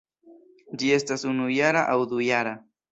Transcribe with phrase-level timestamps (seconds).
[0.81, 2.61] Ĝi estas unujara aŭ dujara.